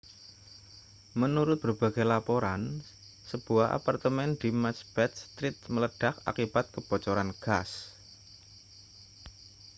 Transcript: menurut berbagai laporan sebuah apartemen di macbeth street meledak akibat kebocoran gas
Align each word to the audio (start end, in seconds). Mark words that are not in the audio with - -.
menurut 1.21 1.59
berbagai 1.65 2.01
laporan 2.13 2.61
sebuah 3.29 3.67
apartemen 3.77 4.29
di 4.41 4.49
macbeth 4.63 5.15
street 5.29 5.57
meledak 5.73 6.15
akibat 6.29 6.65
kebocoran 6.73 7.29
gas 7.43 7.71